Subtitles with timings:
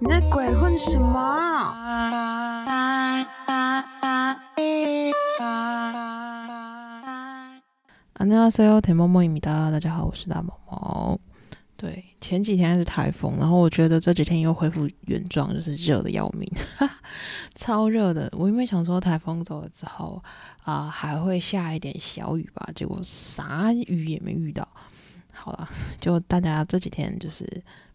[0.00, 1.74] 你在鬼混什么？
[8.14, 9.70] 안녕하세요，田萌萌입니다。
[9.70, 11.18] 大家好，我是大毛毛。
[11.76, 16.50] 对，前几天是台风，然后我觉得这几天又恢复原状，就是热的要命，
[17.54, 18.32] 超热的。
[18.32, 20.22] 我原本想说台风走了之后
[20.64, 24.66] 啊、还会下一点小雨吧，结果啥雨也没遇到。
[25.31, 27.45] 好了，就大家这几天就是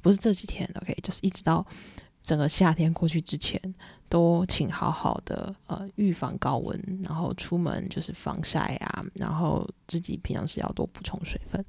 [0.00, 1.64] 不是这几天，OK，就是一直到
[2.22, 3.60] 整个夏天过去之前，
[4.08, 11.64] 都请好好的呃预防高温，然后出门就是防晒啊，然后自己平常是要多补充水分。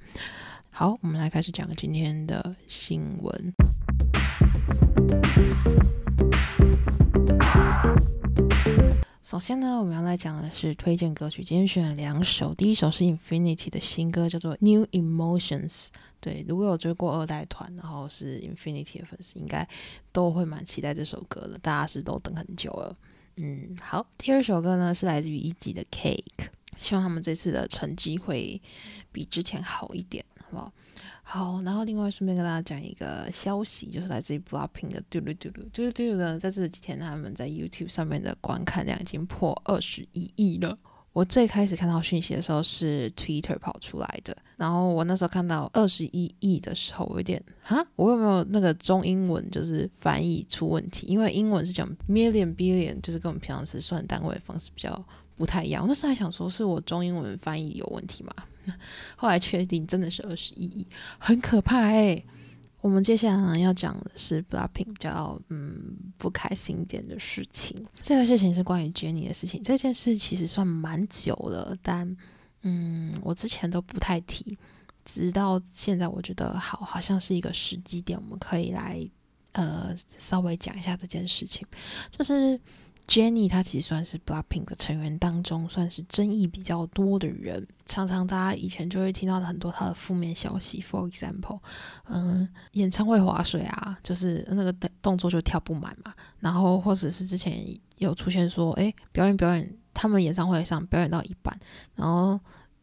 [0.70, 3.54] 好，我们来开始讲今天的新闻。
[9.38, 11.44] 首先呢，我们要来讲的是推荐歌曲。
[11.44, 15.70] 今天选了两首，第一首是 Infinity 的新歌，叫做《New Emotions》。
[16.20, 19.70] 对，如果有追过二代团，然后是 Infinity 的粉丝，应该
[20.12, 21.56] 都会蛮期待这首歌的。
[21.60, 22.98] 大家是都等很久了。
[23.36, 26.48] 嗯，好，第二首歌呢是来自于一级的 Cake，
[26.80, 28.60] 希望他们这次的成绩会
[29.12, 30.74] 比之前好一点，好不好？
[31.30, 40.80] 好，然后另外顺便跟大家讲一个消息，就是来自于 Blackpink 的嘟噜嘟噜嘟噜嘟噜呢，在这几天他们在 YouTube 上面的观看量已经破二十一亿了。
[41.12, 51.08] 我最开始看到讯息的时候是 Twitter 跑出来的，然后我那时候看到二十一亿的时候，我有点哈，我有没有那个中英文就是翻译出问题？
[51.08, 55.06] 因为英文是讲 million billion，就是跟我们平常时算单位的方式比较
[55.38, 55.84] 不太一样。
[55.84, 58.34] 我那时还想说是我中英文翻译有问题嘛，
[59.16, 60.88] 后来确定真的是二十一亿，
[61.20, 62.22] 很可怕哎、
[62.82, 67.86] 我们接下来要讲的是 Blackpink 比较嗯不开心一点的事情。
[68.02, 72.18] 这个事情是关于 Jennie 的事情，这件事其实算蛮久了，但
[72.64, 74.58] 嗯我之前都不太提，
[75.06, 79.00] 直到现在我觉得好好像是一个时机点，我们可以来
[79.54, 81.66] 呃稍微讲一下这件事情，
[82.12, 82.60] 就是
[83.08, 91.60] Jenny 她其实算是 Blackpink 的成员当中算是争议比较多的人，常常大家以前就会听到很多她的负面消息，for example，
[92.10, 97.66] 嗯，演唱会划水啊，就是那个动动作就跳不满嘛，然后或者是之前
[97.98, 101.58] 有出现说，哎，表演表演，他们演唱会上表演到一半，
[101.96, 102.38] 然后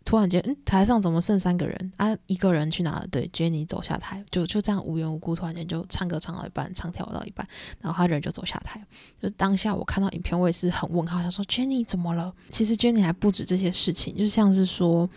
[0.05, 2.15] 突然间，嗯，台上怎么剩三个人啊？
[2.27, 3.07] 一个人去哪了？
[3.11, 7.47] 对，Jenny 走下台，就就这样无缘无故，突然间就唱歌唱到一半，唱跳到一半，
[7.81, 8.85] 然后他人就走下台。
[9.21, 12.33] 就当下我看到影片，我也是很问号，想说 Jenny 怎么了？
[12.51, 15.09] 其实 Jenny 还不止这些事情，就像是说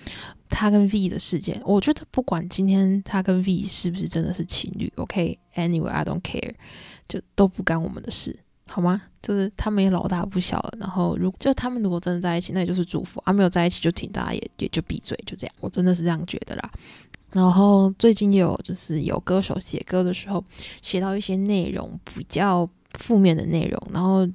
[0.48, 6.54] 他跟 V 的事件，我觉得不管今天他跟 V 是不是真的是情侣，OK，Anyway，I、don't care，
[7.10, 8.40] 就都不干我们的事。
[8.68, 9.02] 好吗？
[9.22, 15.56] 就是他们也老大不小了，然后如就他们如果真的在一起，那也就是祝福啊；没有在一起就请大家也也就闭嘴，就这样。
[15.60, 16.72] 我真的是这样觉得啦。
[17.32, 20.44] 然后最近有就是有歌手写歌的时候
[20.82, 24.26] 写到一些内容比较负面的内容，然后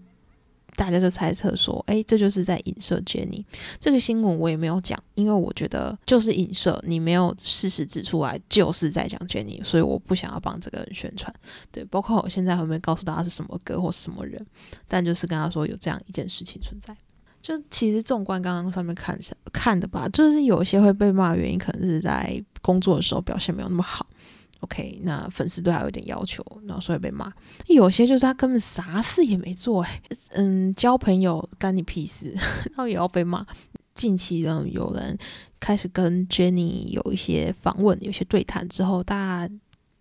[0.75, 3.45] 大家就猜测说，哎，这就是在影射 Jennie。
[3.79, 11.33] 这个新闻我也没有讲，因为我觉得就是影射，你没有事实指出来，就是在讲 Jennie，所以我不想要帮这个人宣传。
[11.71, 14.45] 对，包括我现在还没告诉大家是什么歌或什么人，
[14.89, 16.97] 但就是跟他说有这样一件事情存在。
[17.41, 24.07] 就其实纵观刚刚上面看下看的吧，就是有一些会被骂原因，可能是在工作的时候表现没有那么好。
[24.63, 27.33] OK，那粉丝对他有点要求，然后所以被骂。
[27.67, 30.01] 有些就是他根本啥事也没做、欸，
[30.31, 32.31] 嗯，交朋友干你屁事，
[32.71, 33.45] 然后也要被骂。
[33.95, 35.19] 近期呢，有人
[35.61, 39.55] 开始跟 Jenny 有一些访问，有些对谈之后，大家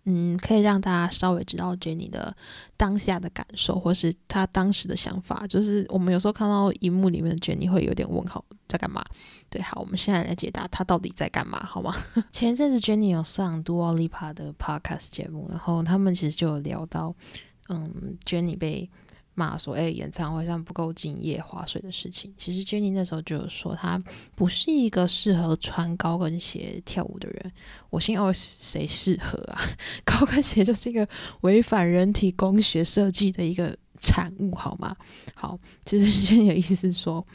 [0.04, 2.34] 嗯，可以让大家稍微知道 Jenny 的
[2.76, 5.46] 当下的感受，或是他当时的想法。
[5.46, 9.04] 就是我们有时候看到荧幕里面的 Jenny 会有点问号，在干嘛？
[9.48, 11.94] 对，好，我们现在来解答他到底在干嘛，好吗？
[12.32, 17.14] 前一阵子 Jenny 有上 Dua Lipa 的 podcast 节目，然后他们其实就有聊到，
[17.68, 18.90] 嗯，Jenny 被
[19.34, 22.32] 骂说，哎、演唱会上不够敬业、划水的事情。
[22.36, 24.02] 其实 Jenny 那时候就有说，她
[24.34, 27.52] 不是一个适合穿高跟鞋跳舞的人。
[27.90, 29.60] 我心哦，谁适合啊？
[30.04, 31.08] 高跟鞋就是一个
[31.42, 34.94] 违反人体工学设计的一个产物，好吗？
[35.34, 37.26] 好，其实 Jenny 的意思是说。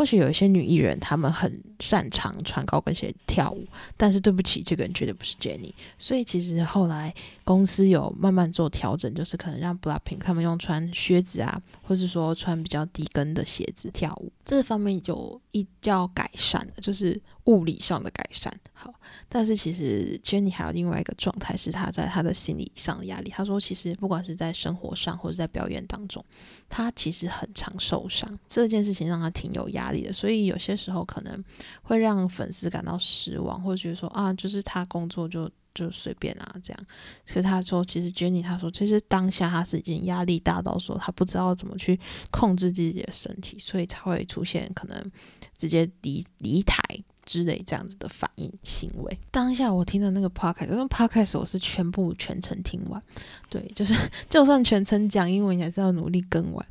[0.00, 3.66] 或许有一些女艺人，她们很擅长穿高跟鞋跳舞，
[3.98, 5.74] 但是对不起，这个人绝对不是 Jenny。
[5.98, 7.14] 所以其实后来
[7.44, 17.20] 公司有慢慢做调整，就是可能让 Blackpink 他们用穿靴子啊，或是说穿比较低跟的鞋子跳舞，这方面有一较改善的，就是
[17.50, 18.52] 物理上的改善。
[18.72, 18.94] 好，
[19.28, 23.30] 但是其实 Jenny 还有另外一个状态，是她在她的心理上的压力。
[23.30, 26.24] 她说，其实不管是在生活上或者在表演当中，
[26.68, 30.12] 她其实很常受伤，这件事情让她挺有压力的。
[30.12, 31.44] 所以有些时候可能
[31.82, 36.86] 会让粉丝感到失望，或者觉得说啊，就是她工作就就随便啊这样。
[37.26, 42.00] 所以他说，其实 Jenny 他说，其实当下他是已经压力大到说他不知道怎么去
[42.30, 45.12] 控制自己的身体，所以才会出现可能
[45.56, 46.82] 直接离离台。
[47.24, 53.02] 之类这样子的反应行为，当下我听的那个 podcast，因为 podcast 我是全部全程听完，
[53.48, 53.94] 对， 就是
[54.28, 56.66] 就算全程讲英文，也是要努力跟完。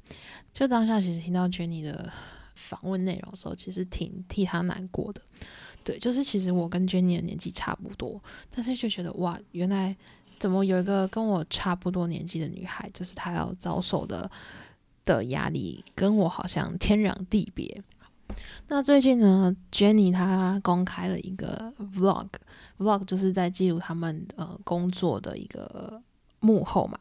[0.54, 2.12] 就当下其实听到 Jenny 的
[2.56, 5.22] 访问内容的时候，其实挺替他难过的。
[5.84, 9.96] 对，就是其实我跟 Jenny 的年纪差不多，但是就觉得哇，原来
[10.38, 14.30] 怎么有一个跟我差不多年纪的女孩，就是她要遭受的
[15.06, 17.82] 的压力，跟我好像天壤地别。
[18.68, 26.02] 那最近呢，Jenny 她公开了一个 Vlog，Vlog 就是在记录他们呃工作的一个
[26.40, 26.98] 幕后嘛。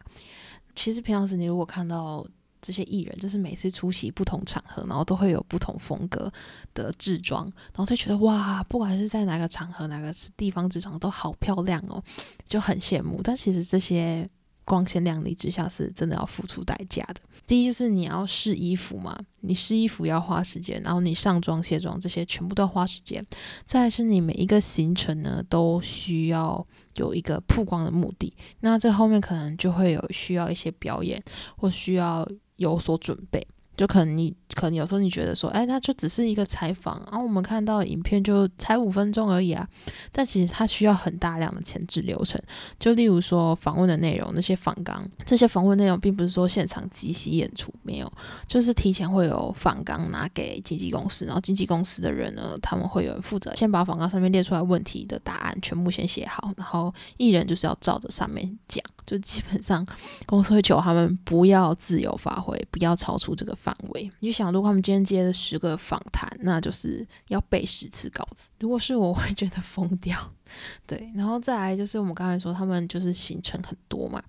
[0.75, 2.27] 其实平常时你如果看到
[2.63, 6.33] 这些艺人，就是每次出席不同场合，然后都会有不同风格
[6.73, 12.03] 的制装，然后就觉得哇，不管是在哪个场合、哪个地方制装都好漂亮哦，
[12.49, 13.21] 就很羡慕。
[13.23, 14.29] 但其实这些。
[14.69, 17.21] 光鲜亮丽之下是真的要付出代价的。
[17.47, 23.27] 第一就是你要试衣服嘛，你试衣服要花时间，然后你上妆卸妆这些全部都要花时间。
[23.65, 26.65] 再是你每一个行程呢都需要
[26.97, 31.23] 有一个曝光的目的，那这后面可能就会有需要一些表演
[31.57, 33.47] 或需要有所准备。
[33.79, 39.67] 就可能你可能有时候你觉得说，哎，它就只是一个采访，然后我们看到影片就才五分钟而已啊。
[40.11, 42.43] 但其实它需要很大量的前置流程。
[42.77, 48.13] 就例如说访问的内容，那些访纲，这些访问内容并不是说现场即席演出，没有，
[48.49, 59.87] 就是提前会有访纲拿给经纪公司，然后经纪公司的人呢，他们会有人负责先把访纲上面列出来问题的答案全部先写好，然后艺人就是要照着上面讲，就基本上
[60.27, 63.57] 公司会求他们不要自由发挥，不要超出这个。
[63.69, 68.49] 范围，你就想，如果他们今天接了十个访谈，那就是要背十次稿子。
[68.59, 70.17] 如果是我，会觉得疯掉。
[70.89, 74.23] 对，然后再来就是我们刚才说，他们就是行程很多嘛，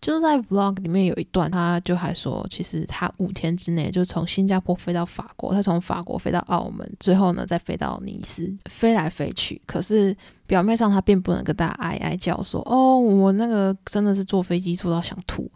[0.00, 9.60] 就是在 vlog 里面有一段，他就还说，其实他五天之内就从新加坡飞到法国，他从法国飞到澳门，最后呢再飞到尼斯，飞来飞去。
[9.66, 10.16] 可是
[10.46, 15.50] 表面上他并不能跟大家哀哀叫说，哦，我那个真的是坐飞机坐到想吐，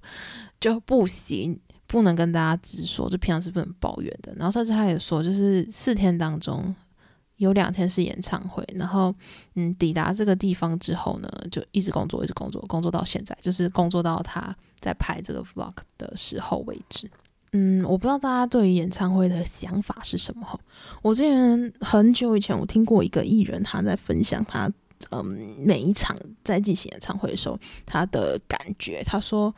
[0.60, 1.60] 就不行。
[1.92, 4.32] 不能跟大家直说，就平常是不能抱怨的。
[4.34, 6.74] 然后甚至他也说，就是四天当中
[7.36, 9.14] 有两天是演唱会，然后
[9.56, 17.10] 嗯，抵达这个地方之后呢，就一直工作，一直工作，工作到现在，就是工作到他在拍这个 vlog 的时候为止。
[17.52, 20.58] 嗯，我不知道大家对于演唱会的想法是什么。
[21.02, 24.72] 我之前很久以前，我听过一个艺人他在分享他
[25.10, 25.22] 嗯
[25.58, 29.54] 每一场在进行演唱会的时候他的感觉，他说。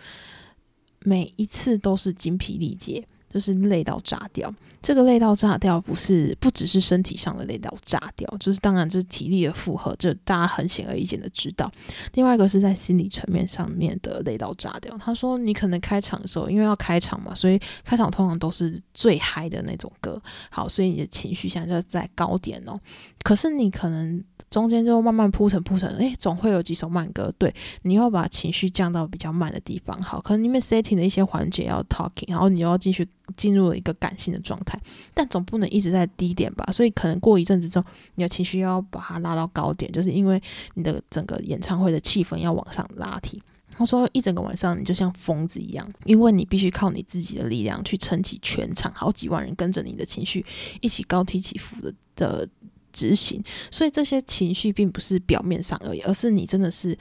[1.04, 4.52] 每一次都是精疲力竭，就是累到炸掉。
[4.82, 11.72] 这个累到炸掉，不是不只是身体上的累到炸掉，就是当然这是体力的负荷，这大家很显而易见的知道。
[12.12, 14.94] 另外一个是在心理层面上面的累到炸掉。
[14.98, 22.78] 他说，你可能开场的时候，因为要开场嘛，所以开场通常都是最嗨的那种歌，好，所以你的情绪现在就在高点哦。
[23.22, 24.22] 可是你可能。
[24.50, 27.32] 中间就慢慢铺成铺成，诶，总会有几首慢歌。
[27.36, 27.52] 对，
[27.82, 30.00] 你要把情绪降到比较慢的地方。
[30.02, 34.80] 好，可能你们 setting 的一些环节要 talking，然后你又要继续进入了一个感性的状态，
[35.12, 36.64] 但总不能一直在低点吧？
[36.72, 40.40] 所以可能过一阵子之后，你的情绪要把它拉到高点，就是因为
[40.74, 43.42] 你的整个演唱会的气氛要往上拉提。
[43.76, 50.46] 他说，一整个晚上你就像疯子一样，因为你必须靠你自己的力量去撑起全场，好几万人跟着你的情绪
[50.80, 52.48] 一起高低起伏的的。
[52.94, 56.96] 执行，所以这些情绪并不是表面上而已，而是你真的是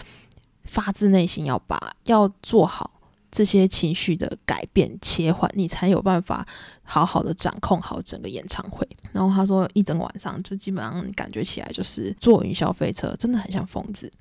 [0.66, 3.00] 发自内心要把要做好
[3.32, 6.46] 这些情绪的改变切换，你才有办法
[6.84, 8.88] 好好的掌控好整个演唱会。
[9.12, 14.12] 然后他说，一整晚上就基本上感觉起来就是坐云霄飞车，真的很像疯子。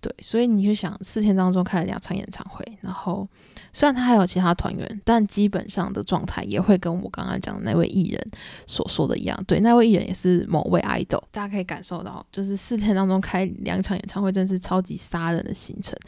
[0.00, 3.28] 对，所以你就想四天当中开了两场演唱会，然后
[3.72, 8.30] 虽然他还有其他团员，但基本上的状态也会跟我刚刚讲的那位艺人
[8.66, 9.44] 所说的一样。
[9.46, 15.98] 对，那位艺人也是某位 idol，大家可以感受到，就是四天当中开两场演唱会，真是超级杀人的行程。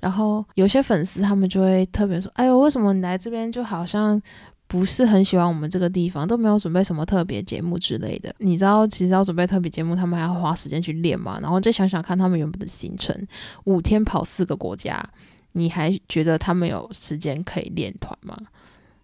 [0.00, 4.20] 然后有些粉丝他们就会特别说：“哎呦，为什么你来这边就好像……”
[4.70, 8.30] 不是很喜欢我们这个地方，都没有准备什么特别节目之类的。
[8.36, 11.38] 你知道，其实要准备特别节目，他们还要花时间去练嘛。
[11.40, 13.16] 然后再想想看，他们原本的行程，
[13.64, 15.02] 五天跑四个国家，
[15.58, 18.36] 你还觉得他们有时间可以练团吗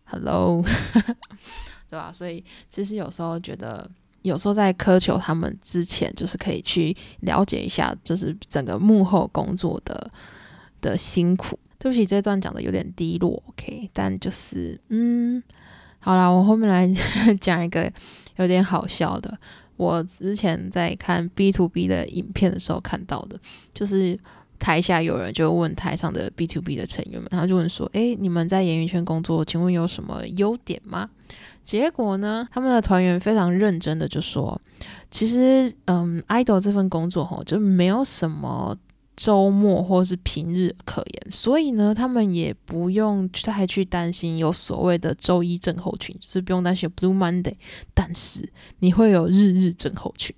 [0.04, 0.62] ？Hello，
[1.90, 2.12] 对吧？
[2.12, 3.90] 所以其实有时候觉得，
[4.22, 10.10] 有时候在苛求他们之前，就是可以去了解一下，就是整个幕后工作的
[10.80, 11.58] 的辛苦。
[11.78, 15.42] 对不起，这段讲的有点低落，OK，但就是嗯，
[15.98, 16.90] 好啦，我后面来
[17.40, 17.92] 讲一个
[18.36, 19.36] 有点好笑的。
[19.76, 23.38] 我之前在看 B to B 的影片的时候看到的，
[23.74, 24.18] 就是
[24.64, 31.10] 台下有人就问台上的 B to B 的成员们，他就问说：“诶，你们在演艺圈工作，请问有什么优点吗？”
[31.66, 34.58] 结果呢，他们的团员非常认真的就说
[35.12, 38.74] ：“其实，嗯，idol 这份工作吼，就没有什么。”
[39.16, 47.54] 周末或是平日可言，所以呢，他们也不用太去担心有所谓的周一症候群，就是不用担心 Blue Monday。
[47.94, 50.34] 但是你会有日日症候群，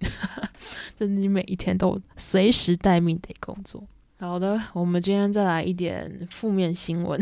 [1.00, 3.83] 就是你每一天都随时待命得工作。
[4.18, 7.20] 好的，我们今天再来一点负面新闻。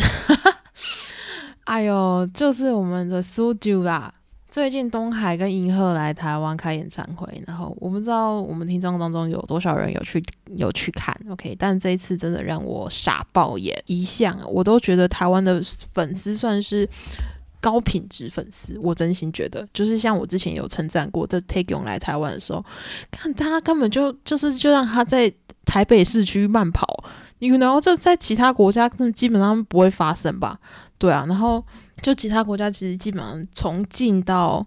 [1.64, 4.14] 哎呦，就是我们的苏 u 啦。
[4.48, 10.22] 最近东海跟银赫来台湾开演唱会，然后我不知道我们听众当中有多少人有去
[10.56, 11.56] 有去看，OK？
[11.58, 15.60] 但这一次真的让我傻爆眼，一向我都觉得台湾的
[15.92, 16.88] 粉丝算是
[17.64, 22.62] 高品质粉丝，我真心觉得，就是像我之前有称赞过，这 Take 勇来台湾的时候，
[23.10, 25.32] 看他根本就就是就让他在
[25.64, 27.04] 台北市区慢跑
[27.38, 30.58] ，You know，这在其他国家基本上不会发生吧？
[30.98, 31.64] 对啊，然后。
[32.02, 34.66] 就其他国家其实基本上从进到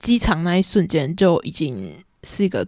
[0.00, 2.66] 机场那一瞬间就已经是一个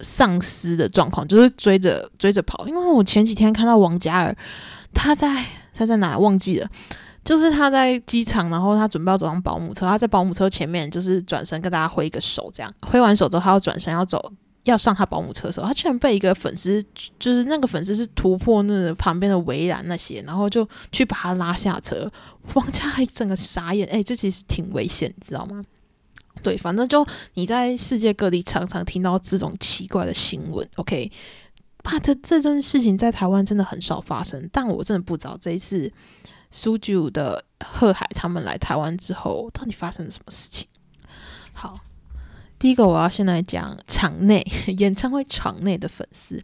[0.00, 2.66] 丧尸的状况，就是追着追着跑。
[2.66, 4.34] 因为我前几天看到王嘉尔，
[4.94, 5.44] 他在
[5.74, 6.70] 他在哪忘记了，
[7.24, 14.32] 就是他在机场，然后他准备要走上保姆车，他在保姆车前面就是转身跟大家挥一个手，这样挥完手之后，他要转身要走。
[14.64, 16.82] 要上他保姆车的时候，他居然被一个粉丝，
[17.18, 22.10] 就是那个粉丝是突破那旁边的围栏那些，然后就去把他拉下车。
[22.54, 25.62] 王嘉还整个傻眼，哎，这其实挺危险，你知道吗？
[26.42, 30.66] 对，反正就你在世界各地常常听到这种奇怪的新闻。
[30.76, 31.12] OK，
[31.82, 35.92] 怕他这件事情在台湾真的很少发生，但我真的不知道这一次
[36.56, 40.68] 苏九的贺海他们来台湾之后，到底发生了什么事情。
[41.52, 41.80] 好。
[42.56, 44.40] 第一个，我要先来讲场内
[44.78, 46.40] 演唱会场内的粉丝，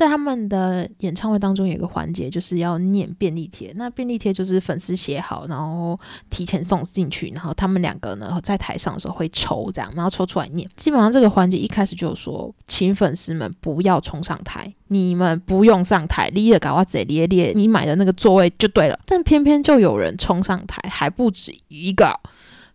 [0.00, 3.70] 在他们的演唱会当中有一个环节，就是要念便利贴。
[3.76, 10.66] 那便利贴就是粉丝写好，然后提前送进去，然后他们两个呢在台上的时候会抽，这样然后抽出来念。
[10.74, 18.98] 基本上这个环节一开始就说，请粉丝们不要冲上台，你们不用上台，立了搞哇贼咧咧，你买的那个座位就对了。
[19.04, 22.18] 但偏偏就有人冲上台，还不止一个。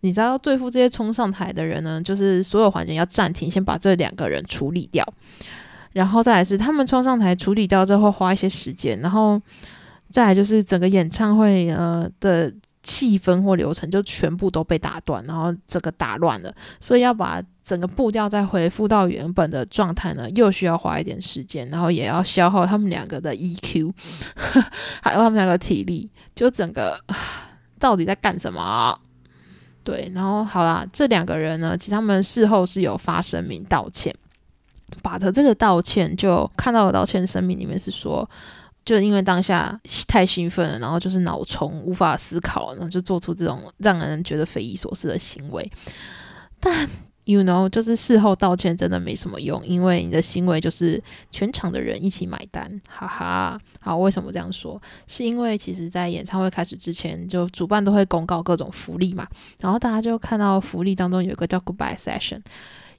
[0.02, 5.04] 你知道对付这些冲上台的人呢，就是所有环节要暂停，先把这两个人处理掉，
[5.96, 9.40] 然后再来是他们冲上台处理掉之后花一些时间，然后
[10.10, 23.90] 再来就是整个演唱会呃的气氛或流程就全部都被打断，然后整个打乱了，所以要把整个步调再恢复到原本的状态呢，又需要花一点时间，然后也要消耗他们两个的 EQ，
[25.02, 27.02] 还有他们两个体力，就整个
[27.78, 29.00] 到底在干什么？
[29.82, 34.14] 对，然后好啦，这两个人呢，其实他们事后是有发声明道歉。
[35.02, 38.28] 把的这个道歉，就看到的道歉声明里面是说，
[38.84, 45.70] 就因为当下太兴奋了，然后就是脑充无法思考，然后就做出这种让人觉得匪夷所思的行为，
[46.60, 46.88] 但。
[47.28, 53.60] You know，就是事后道歉真的没什么用，因为你的行为就是全场的人一起买单，哈哈。
[53.80, 54.80] 好，为什么这样说？
[55.08, 59.26] 是因为其实，在演唱会开始之前，就主办都会公告各种福利嘛，
[59.58, 62.42] 然后大家就看到福利当中有一个叫 Goodbye Session。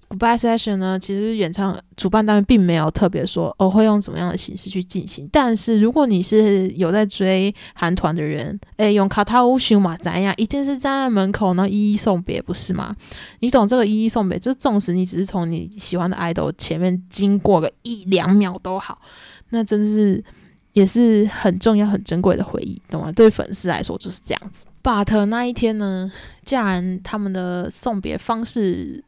[0.10, 5.28] Goodbye session 呢，其实演唱主办单位并没有特别说哦会用怎么样的形式去进行。
[5.34, 12.96] 但是如果你是有在追韩团的人，诶，用卡塔乌修嘛怎样，一定是站在门口呢一一送别，不是吗？
[13.40, 19.02] 你懂这个一一送别，就纵使你只是从你喜欢的 idol 前面经过个一两秒都好，
[19.50, 20.24] 那真的是
[20.72, 23.12] 也是很重要、很珍贵的回忆，懂吗？
[23.12, 24.64] 对粉丝来说就是这样子。
[24.82, 26.10] But 那一天呢，
[26.46, 29.04] 既然他们的送别方式。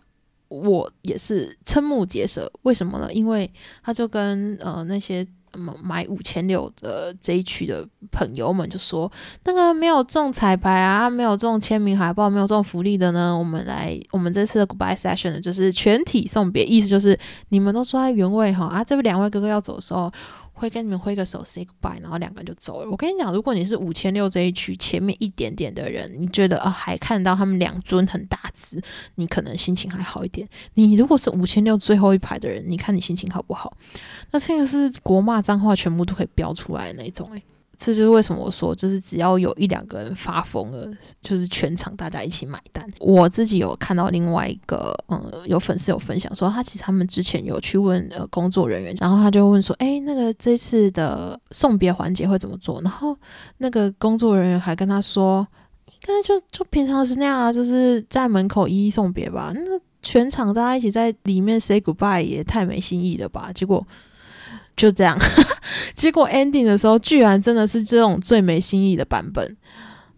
[0.50, 3.12] 我也是瞠目结舌，为什么呢？
[3.14, 3.50] 因为
[3.82, 5.26] 他就跟呃那些
[5.82, 9.12] 买五千六的这一区的朋友们就说，
[9.46, 17.18] 那个没有中彩排啊，没有中签名海报，没有中福利的呢，我们来我们这次的 goodbye session 呢，就是全体送别，意思就是
[17.50, 20.12] 你们都坐在原位哈啊，这两位哥哥要走的时候。
[20.60, 22.92] 会跟你们挥个手 say goodbye，然后两个人就走了。
[22.92, 28.82] 我跟你讲，如果你是五千六这一区前面一点点的人，你觉得啊还看到他们两尊很大只，
[29.16, 30.46] 你可能心情还好一点。
[30.74, 33.78] 你如果是五千六最后一排的人，你看你心情好不好？
[34.32, 37.42] 那这个是国骂脏话全部都可以标出来的那种诶。
[37.82, 40.86] 这就是为什么我说，就是只要有一两个人发疯了，
[41.22, 42.86] 就是全场大家一起买单。
[43.00, 52.82] 我自己有看到另外一个，嗯，有粉丝有分享说，他其实他们之前有去问呃工作人员，然后他就问说，哎，那个这次的送别环节会怎么做？
[52.82, 53.18] 然后
[53.60, 55.48] 那个工作人员还跟他说，
[55.86, 59.54] 应该就就平常是那样啊，就是在门口一一送别吧。
[59.56, 59.62] 那
[60.02, 63.50] 全场大家一起在里面 say goodbye 也太没新意了吧？
[63.56, 63.88] 结果。
[64.80, 65.18] 就这样。
[65.94, 69.58] 结果 ending 的时候，居然真的是这种最没新意的版本。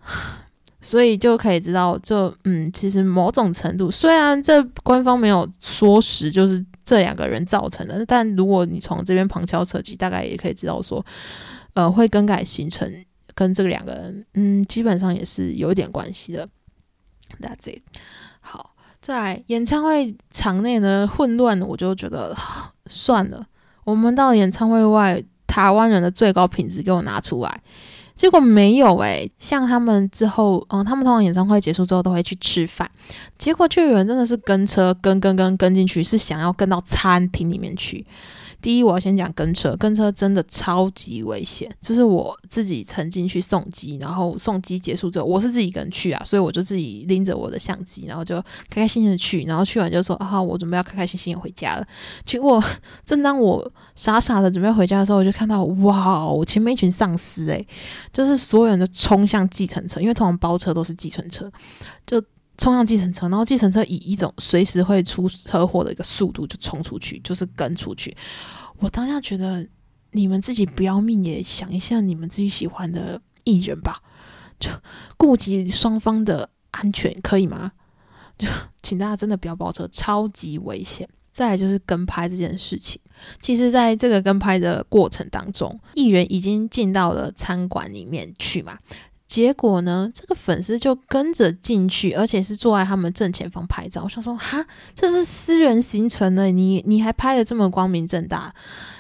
[0.84, 11.06] 所以就可以知道，就嗯，其实某种程度，虽然这官方没有说实就是这两个人造成的，但如果你从这边旁敲侧击，大概也可以知道说，
[11.75, 12.91] 呃，会更改行程
[13.36, 16.50] 跟这个两个人，嗯，基本上也是有点关系的。
[17.39, 17.84] That's it。
[18.39, 22.36] 好，在演唱会场内呢混乱，我就觉得
[22.88, 23.46] 算了，
[23.91, 27.62] 我们到演唱会外，台湾人的最高品质给我拿出来。
[28.15, 32.89] 结果没有诶，像他们之后，嗯，他们通常演唱会结束之后都会去吃饭，
[33.38, 38.05] 结果就有人真的是跟车跟跟跟跟进去，是想要跟到餐厅里面去。
[38.62, 41.70] 第一，我要先讲跟车，跟车真的超级危险。
[41.82, 48.39] 就是我自己曾经去送机，然后送机结束之后，我是自己一个人去啊，所以我就自己拎着我的相机，然后就
[48.70, 51.86] 开开心心的去，然后去完就说啊，我准备要开开心心的回家了。
[52.24, 52.63] 结果
[53.03, 57.68] 正当我傻傻的准备回家的时候，我就看到哇，我前面一群丧尸诶，
[58.13, 61.51] 就是所有人都冲向计程车，因为通常包车都是计程车，
[62.06, 62.22] 就。
[62.62, 68.15] 冲向计程车，然后计程车以一种随时会出车祸的一个速度就冲出去，就是跟出去。
[68.77, 69.68] 我当下觉得，
[70.12, 74.03] 你们自己不要命也想一下你们自己喜欢的艺人吧，
[74.60, 74.70] 就
[75.18, 77.72] 顾及双方的安全，可以吗？
[78.38, 78.48] 就
[78.84, 81.10] 请大家真的不要包车，超级危险。
[81.34, 83.01] 再来就是跟拍这件事情，
[83.39, 88.77] 其实在这个跟拍的过程当中，艺人已经进到了餐馆里面去嘛。
[89.31, 94.03] 结果呢，这个粉丝就跟着进去，而且是坐在他们正前方拍照。
[94.03, 98.53] 我想说，哈，这是私人行程呢，你你还拍的这么光明正大。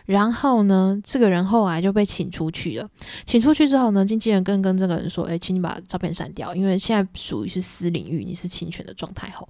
[0.05, 2.89] 然后呢，这个人后来就被请出去了。
[3.25, 9.49] 请出去之后呢，经纪人跟跟这个人说：“哎，请你把照片删掉，因为现在属于是私领域，你是侵权的状态。”后，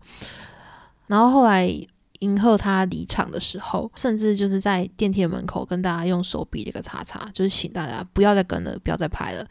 [1.05, 1.71] 然后后来。
[2.21, 9.45] 迎贺他离场的时候，甚至就是在电梯的门口跟大家用手比了个叉叉，就是请大家不要再跟了，不要再拍了。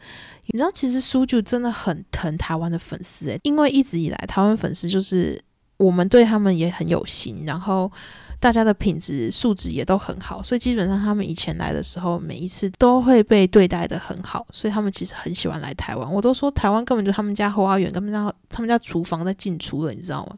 [0.47, 5.41] 你知道，其实苏就真的很疼台湾的粉丝诶，因为一直以来台湾粉丝就是
[5.77, 7.91] 我们对他们也很有心，然后
[8.39, 16.11] 大家的品质素质也都很好，所以基本上他们以前来的时候，每一次都会被对待的很好，所以他们其实很喜欢来台湾。
[16.11, 20.37] 我都说台湾根本就他们家后花园，根本家他们家厨房在进出了，你知道吗？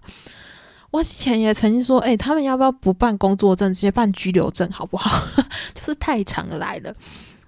[0.94, 5.26] 我之前也曾经说，哎，他们要不要不办工作证，直接办居留证，好不好？
[5.74, 6.94] 就是太常来了。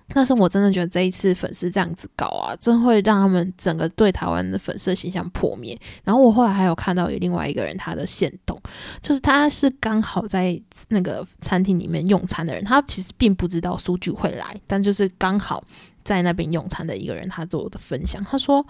[0.10, 5.80] 但是我真的觉得这一次粉丝这样子搞啊，真会让他们整个对台湾的粉丝形象破灭。
[6.04, 8.60] 然后我后来还有看到有另外一个人，他的线动，
[9.00, 15.64] 就是他是刚好在那个餐厅里面用餐的人，他其实并不知道苏剧会来，但就是刚好
[16.04, 18.66] 在那边用餐的一个人，他做的分享，他说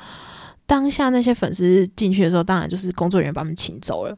[0.65, 4.17] 当下那些粉丝进去的时候，当然就是工作人员把他们请走了。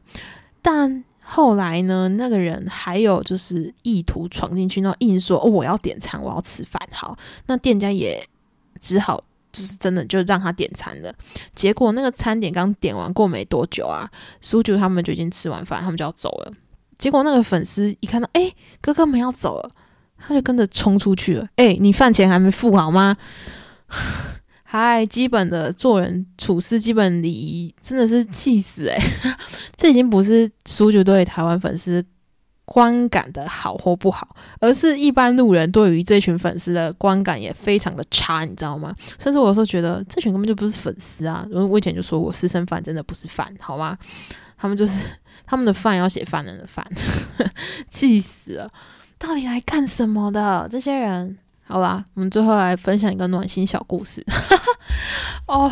[0.70, 2.10] 但后来呢？
[2.10, 8.22] 那个人还有就是意图闯进去，然后硬说：“哦，我要点餐，我要吃饭。”好，那店家也
[8.78, 11.10] 只好就是真的就让他点餐了。
[11.54, 14.10] 结果那个餐点刚点完过没多久啊，
[14.42, 16.52] 苏九他们就已经吃完饭，他们就要走了。
[16.98, 18.52] 结果那个粉丝一看到，哎，
[18.82, 19.70] 哥哥们要走了，
[20.18, 21.48] 他就跟着冲出去了。
[21.56, 23.16] 哎，你饭钱还没付好吗？
[24.70, 28.98] 嗨，基本的做人处事基本礼仪真的是气死诶。
[29.74, 32.04] 这已经不是苏九对台湾粉丝
[32.66, 38.94] 观感的好或不好，而是一般路人对于这群粉丝的观感也非常的差，你知道吗？
[39.18, 41.48] 甚至我有时候觉得这群根本就不是粉丝啊！
[41.50, 43.96] 我以前就说我私生饭真的不是饭，好吗？
[44.58, 45.00] 他们就是
[45.46, 46.86] 他们的饭要写犯人的饭，
[47.88, 48.70] 气死了！
[49.18, 51.38] 到底来干什么的这些人？
[51.68, 54.24] 好吧，我们最后来分享一个暖心小故事。
[55.46, 55.70] 哦，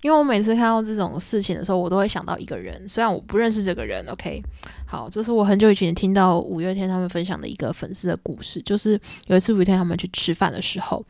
[0.00, 4.02] 因为我每次看到这种事情的时候，我都会想到一个人，虽然我不认识这个人。
[4.08, 4.42] OK，
[4.86, 11.04] 好，这是我很久以前听到五月天他们分享的一个粉丝的故事，就是有一次五月天他们去吃饭的时候，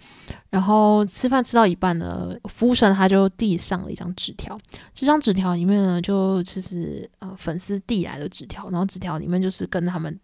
[0.50, 4.58] 然后吃饭吃到一半呢，服务生他就递上了一张纸条，
[4.92, 10.18] 这张纸条里面呢，就其实呃粉丝递来的纸条，然后纸条里面就是跟他们。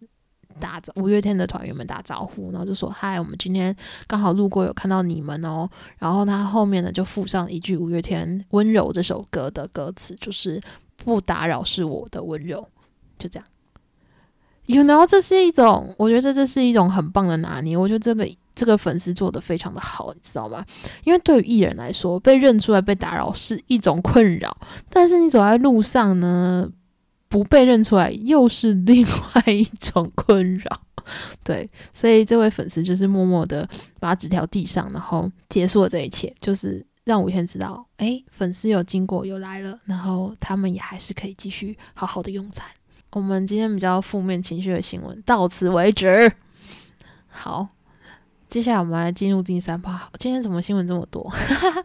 [0.59, 3.75] 打五月天的团员们打招呼，然后就说：“嗨，我们今天
[4.07, 10.61] 刚好路过，有看到你们哦。”然后他后面呢就附上一句五月天《温柔》这首歌的歌词，就是
[11.03, 12.67] “不打扰是我的温柔”，
[13.17, 13.47] 就这样。
[14.65, 17.77] You know，这是一种，我觉得这是一种很棒的拿捏。
[17.77, 20.65] 我觉得这个这个粉丝做的非常的好，你知道吗？
[21.05, 24.57] 因为对于艺人来说，被认出来被打扰是一种困扰，
[24.89, 26.69] 但是你走在路上呢？
[27.29, 30.81] 不被认出来又是另外一种困扰，
[31.43, 33.67] 对，所以这位粉丝就是默默的
[33.99, 42.65] 把纸条递上，然后结束了这一切，就是让五天知道，哎，粉丝有经过，有来了，然后他们也还是可以继续好好的用餐。
[43.11, 46.31] 我们今天比较负面情绪的新闻到此为止。
[47.29, 47.67] 好，
[48.49, 50.09] 接下来我们来进入第三趴。
[50.19, 51.33] 今天怎么新闻这么多？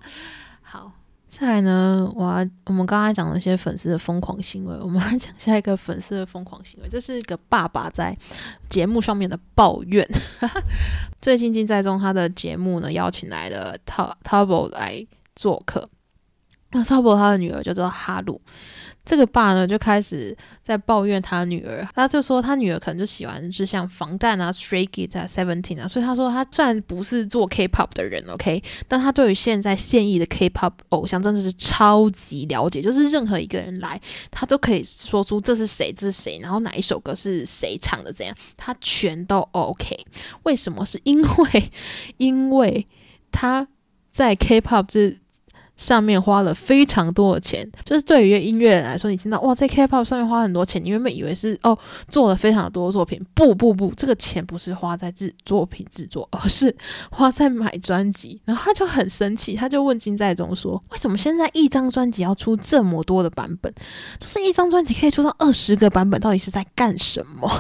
[0.61, 0.93] 好，
[1.35, 6.89] 再来呢，我要我们刚才讲了一些粉丝的疯狂行为， 我们来讲下一个粉丝的疯狂行为。
[6.91, 8.15] 这是一个爸爸在
[8.69, 10.07] 节目上面的抱怨。
[11.23, 15.89] 最近金在中他的节目呢，邀请来了 t u b b l e 来做客。
[16.73, 18.39] 那 TUBO 他的女儿叫做哈鲁。
[19.05, 39.99] 这个爸呢就开始在抱怨他女儿，他就说他女儿可能就喜欢是像防弹啊、Stray Kids 啊、Seventeen 啊，所以他说他虽然不是做 K-pop 的人，OK，但他对于现在现役的 K-pop 偶像真的是超级了解，就是任何一个人来，他都可以说出这是谁，这是谁，然后哪一首歌是谁唱的，怎样，他全都 OK。
[40.45, 40.87] 为什么？
[40.87, 41.71] 是因为
[42.19, 42.87] 因为
[43.33, 43.67] 他
[44.13, 45.17] 在 K-pop 这。
[45.77, 51.77] 上面花了非常多的钱，就是对于音乐人来说，你听到哇，在 K-pop 上面花很多钱，你原本以为是哦
[52.09, 56.75] 做了非常多作品，不不不，这个钱不是花在制作品制作，而是
[57.11, 58.41] 花在买专辑。
[58.45, 63.73] 然后他就很生气，他就问金在中说：“为什么现在一张专辑要出这么多的版本？
[64.19, 67.51] 就是一张专辑可以出到二十个版本，到底是在干什么？”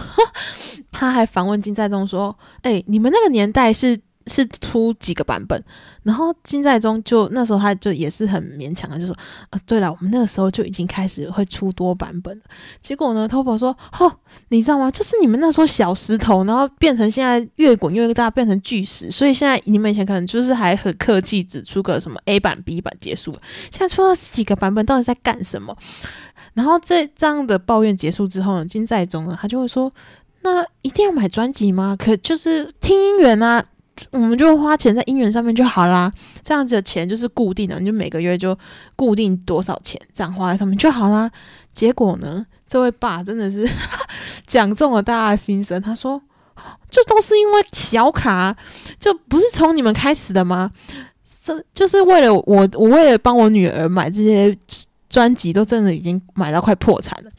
[0.92, 5.62] 他还反问金在中说：“哎，你们那个年代是？”是出几个版本，
[6.02, 9.16] 然后金在中就那时候他就也是很勉强的，就说
[9.50, 12.42] 啊，对了，我们那个时候就已经开始会出多版本了。
[12.80, 14.12] 结果呢，Topo 说，哦，
[14.48, 14.90] 你知道吗？
[14.90, 25.76] 就是你们那时候小石头，然后变成现在越滚越大，变成巨石，所以现在你们以前可能就是还很客气，只出个什么 A 版、B 版结束了，现在出了几个版本，到底在干什么？
[26.54, 29.90] 然后这这样的抱怨结束之后呢，金在中呢，他就会说，
[30.42, 31.96] 那一定要买专辑吗？
[31.98, 33.64] 可就是听音源啊。
[34.10, 36.12] 我们就花钱在姻缘上面就好啦，
[36.42, 38.58] 这样子的钱就是固定的，你就每个月就
[38.96, 41.30] 固定多少钱，这样花在上面就好啦。
[41.72, 43.68] 结果呢，这位爸真的是
[44.46, 46.20] 讲中了大家的心声，他说
[46.90, 48.54] ：“这都是因为小卡，
[48.98, 50.70] 就不是从你们开始的吗？
[51.42, 54.56] 这就是为了我，我为了帮我女儿买这些
[55.08, 57.30] 专辑，都真的已经买到快破产了。”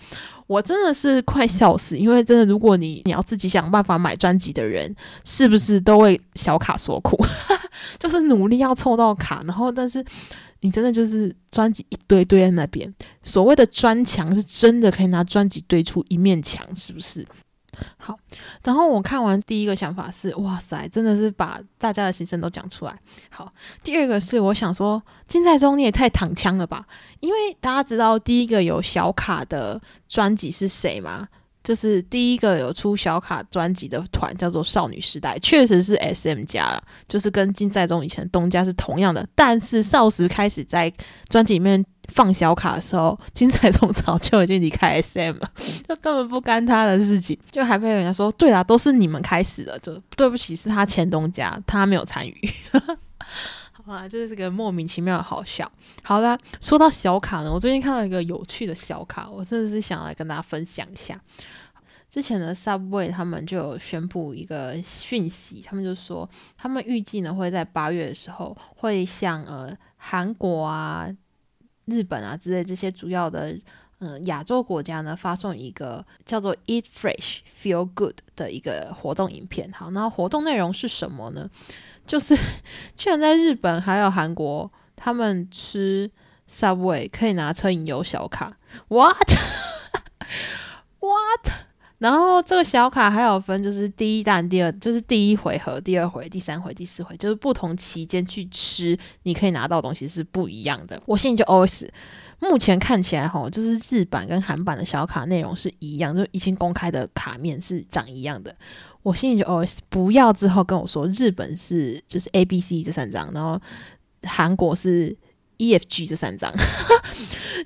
[0.54, 7.18] 我真的是快笑死，因为真的，如果你你要自己想办法买专辑的人，是不是都为小卡所苦？
[7.98, 10.06] 就是努力要凑到卡，然后但是
[10.62, 17.26] 你真的就是专辑一堆堆在那边，所谓的砖墙是真的可以拿专辑堆出一面墙，是不是？
[17.98, 18.16] 好，
[18.64, 22.98] 然后我看完第一个想法是，哇塞，真的是把大家的心声都讲出来。
[23.30, 23.52] 好，
[23.84, 26.86] 第二个是我想说，金在中你也太躺枪了吧？
[27.20, 31.28] 因为大家知道第一个有小卡的专辑是谁吗？
[31.64, 39.26] 就是第一个有出小卡专辑的团叫做少女时代，确实是 S M 家了，就是跟金在中以前东家是同样的。
[39.34, 40.92] 但是少时开始在
[41.30, 41.82] 专辑里面
[42.14, 45.52] 放小卡的时候，金在中早就已经离开 S M 了，
[45.88, 52.54] 就根本不干他的事情，就还被人家说，对啊，都是你们开始的，就对不起，是他前东家，他没有参与。
[53.86, 55.70] 好啦，就是这个莫名其妙的好笑。
[56.04, 61.20] 好啦，说到小卡呢，我最近看到一个有趣的小卡，我真的是想来跟大家分享一下。
[62.10, 71.08] 之前的 Subway 他们就有宣布一个讯息，他们就说他们预计呢会在八月的时候会向呃韩国啊、
[71.86, 73.58] 日本啊之类这些主要的
[74.00, 79.72] 嗯亚洲国家呢发送一个叫做 Eat Fresh Feel Good 的一个活动影片。
[79.72, 81.50] 好，那活动内容是什么呢？
[82.06, 82.36] 就是
[82.98, 86.10] 居然在日本还有韩国，他们吃
[86.50, 88.58] Subway 可以拿车饮油小卡
[88.90, 89.18] ，what
[91.00, 91.48] what？
[92.04, 101.02] 然后这个小卡还有分，就是第一弹、第二，就是第一回合、第二回、第三回、第四回，就是不同期间去吃，你可以拿到东西是不一样的。
[101.06, 101.88] 我心里就 OS，
[102.40, 108.54] 目前看起来哈，就是日版跟韩版的小卡内容是一样，就已经公开的卡面是长一样的。
[109.02, 113.58] 我心里就 OS，不要之后跟我说日本是就是 A、B、C 这三张，然后
[114.24, 115.16] 韩国是。
[115.58, 116.52] E F G 这三张，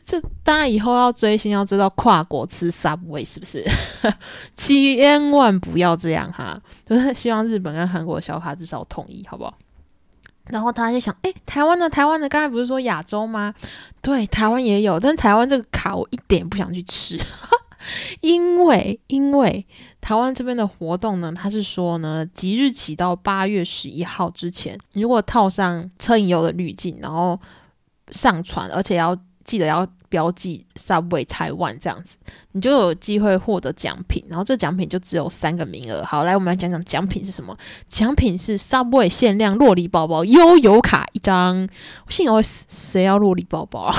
[0.08, 3.62] 这大家以后要追星要追到跨国吃 Subway 是不是？
[4.56, 6.58] 千万不要这样哈！
[6.86, 9.54] 就是希望日本跟韩国的小卡至少统一，好不好？
[10.46, 13.54] 然后大家就想，哎，台湾的台湾的刚才不是说亚洲吗？
[14.02, 17.20] 对，台湾也有，但台湾这个卡我一点不想去吃，
[18.22, 19.68] 因为因为
[20.00, 27.38] 台湾这边的活动呢，它是说呢，即日起到八月十一号之前，如果套上车影油的滤镜，然后
[28.12, 29.14] 上传，而且要
[29.48, 32.18] 记得要标记 Subway Taiwan 这样子，
[32.52, 34.24] 你就有机会获得奖品。
[34.30, 36.04] 然后这奖品就只有三个名额。
[36.04, 37.58] 好，来我们来讲讲奖品是什么？
[37.90, 41.68] 奖品是 Subway 限量洛梨包包悠游卡一张。
[42.06, 43.92] 我心想，谁要洛梨包包？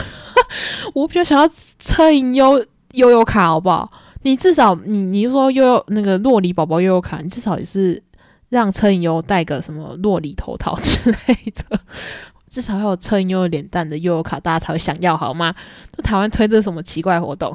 [0.94, 3.90] 我比较想要车银悠悠游卡，好不好？
[4.22, 8.02] 你至少你你说悠悠那个洛梨宝宝悠游卡，你至少也是
[8.48, 11.80] 让车银优戴个什么洛里头套之类的，
[12.48, 15.54] 至少要有车银优脸蛋的悠游卡，大家才会想要好吗？
[15.92, 17.54] 这台湾推的什么奇怪活动，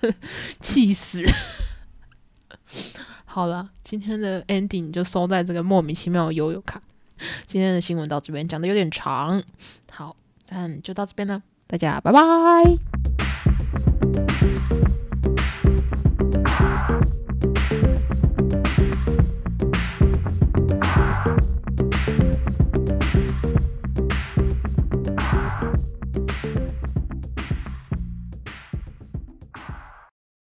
[0.60, 1.22] 气死！
[3.24, 6.80] 好了，今天的 ending 就收在这个莫名其妙的悠游卡。
[7.46, 9.42] 今天的新闻到这边讲的有点长，
[9.90, 10.16] 好，
[10.48, 12.20] 但就到这边了，大家拜拜。